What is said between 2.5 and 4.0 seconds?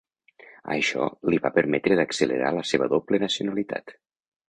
la seva doble nacionalitat.